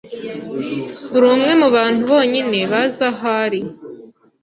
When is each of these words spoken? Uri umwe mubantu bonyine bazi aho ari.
Uri 1.15 1.25
umwe 1.33 1.51
mubantu 1.61 2.01
bonyine 2.11 2.57
bazi 2.71 3.01
aho 3.09 3.21
ari. 3.41 3.61